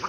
Dans 0.00 0.08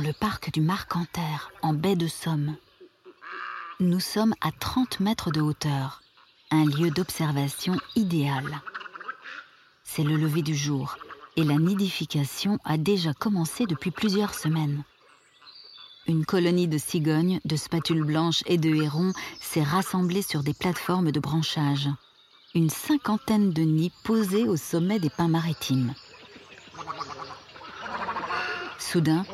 le 0.00 0.12
parc 0.12 0.52
du 0.52 0.60
Marcanterre, 0.60 1.52
en 1.62 1.72
baie 1.72 1.94
de 1.94 2.08
Somme. 2.08 2.56
Nous 3.78 4.00
sommes 4.00 4.34
à 4.40 4.50
30 4.50 4.98
mètres 5.00 5.30
de 5.30 5.40
hauteur, 5.40 6.02
un 6.50 6.64
lieu 6.64 6.90
d'observation 6.90 7.76
idéal. 7.96 8.60
C'est 9.84 10.02
le 10.02 10.16
lever 10.16 10.42
du 10.42 10.54
jour 10.54 10.96
et 11.36 11.44
la 11.44 11.54
nidification 11.54 12.58
a 12.64 12.76
déjà 12.76 13.14
commencé 13.14 13.66
depuis 13.66 13.90
plusieurs 13.90 14.34
semaines. 14.34 14.84
Une 16.06 16.24
colonie 16.24 16.66
de 16.66 16.78
cigognes, 16.78 17.40
de 17.44 17.56
spatules 17.56 18.04
blanches 18.04 18.42
et 18.46 18.58
de 18.58 18.74
hérons 18.74 19.12
s'est 19.40 19.62
rassemblée 19.62 20.22
sur 20.22 20.42
des 20.42 20.54
plateformes 20.54 21.12
de 21.12 21.20
branchage. 21.20 21.88
Une 22.54 22.70
cinquantaine 22.70 23.52
de 23.52 23.62
nids 23.62 23.92
posés 24.02 24.48
au 24.48 24.56
sommet 24.56 24.98
des 24.98 25.10
pins 25.10 25.28
maritimes. 25.28 25.94
Soudain, 28.78 29.24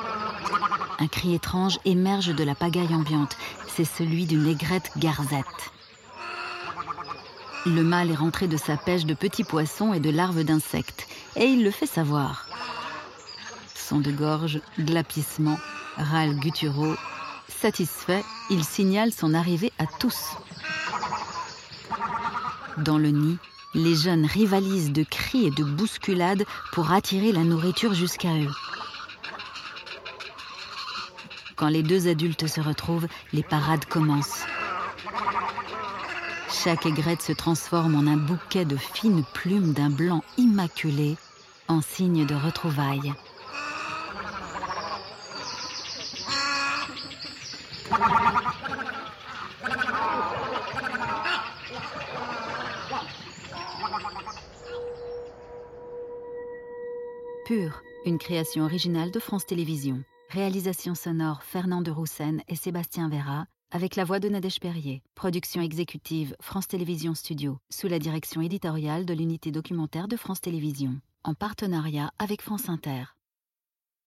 un 0.99 1.09
cri 1.09 1.35
étrange 1.35 1.79
émerge 1.87 2.35
de 2.35 2.45
la 2.45 2.55
pagaille 2.55 2.95
ambiante. 2.95 3.37
C'est 3.69 3.87
celui 3.87 4.27
d'une 4.27 4.47
aigrette 4.47 4.91
garzette. 4.99 5.73
Le 7.67 7.83
mâle 7.83 8.13
est 8.13 8.17
rentré 8.17 8.47
de 8.47 8.57
sa 8.57 8.77
pêche 8.77 9.07
de 9.07 9.15
petits 9.15 9.43
poissons 9.43 9.93
et 9.93 9.99
de 9.99 10.09
larves 10.09 10.45
d'insectes, 10.45 11.09
et 11.35 11.47
il 11.47 11.65
le 11.65 11.73
fait 11.73 11.87
savoir. 11.87 12.47
Son 13.75 13.99
de 13.99 14.13
gorge, 14.13 14.61
glapissement, 14.79 15.59
râle 15.97 16.37
gutturaux. 16.37 16.95
Satisfait, 17.49 18.23
il 18.51 18.63
signale 18.63 19.11
son 19.11 19.35
arrivée 19.35 19.73
à 19.81 19.87
tous. 19.99 20.37
Dans 22.79 22.99
le 22.99 23.09
nid, 23.09 23.37
les 23.75 23.97
jeunes 23.97 24.27
rivalisent 24.27 24.93
de 24.93 25.03
cris 25.03 25.47
et 25.47 25.51
de 25.51 25.65
bousculades 25.65 26.45
pour 26.71 26.93
attirer 26.93 27.33
la 27.33 27.43
nourriture 27.43 27.95
jusqu'à 27.95 28.33
eux. 28.33 28.55
Quand 31.57 31.69
les 31.69 31.83
deux 31.83 32.07
adultes 32.07 32.47
se 32.47 32.61
retrouvent, 32.61 33.09
les 33.33 33.43
parades 33.43 33.87
commencent. 33.87 34.45
Chaque 36.49 36.87
aigrette 36.87 37.23
se 37.23 37.33
transforme 37.33 37.95
en 37.95 38.11
un 38.11 38.17
bouquet 38.17 38.65
de 38.65 38.77
fines 38.77 39.25
plumes 39.35 39.73
d'un 39.73 39.91
blanc 39.91 40.23
immaculé, 40.37 41.17
en 41.69 41.81
signe 41.81 42.27
de 42.27 42.35
retrouvailles. 42.35 43.13
Pure, 57.45 57.83
une 58.05 58.19
création 58.19 58.65
originale 58.65 59.13
de 59.13 59.21
France 59.21 59.47
Télévisions. 59.47 60.03
Réalisation 60.31 60.97
sonore 60.97 61.45
Fernand 61.45 61.81
de 61.81 61.93
Roussen 61.93 62.43
et 62.49 62.57
Sébastien 62.57 63.09
Vera, 63.09 63.47
avec 63.71 63.97
la 63.97 64.05
voix 64.05 64.21
de 64.21 64.29
Nadège 64.29 64.61
Perrier. 64.61 65.03
Production 65.15 65.61
exécutive 65.61 66.37
France 66.41 66.69
Télévisions 66.69 67.15
Studio, 67.15 67.59
sous 67.71 67.89
la 67.89 67.99
direction 67.99 68.41
éditoriale 68.41 69.07
de 69.07 69.15
l'unité 69.15 69.51
documentaire 69.51 70.09
de 70.09 70.17
France 70.17 70.41
Télévisions, 70.41 71.01
en 71.25 71.35
partenariat 71.35 72.11
avec 72.19 72.43
France 72.43 72.69
Inter. 72.69 73.16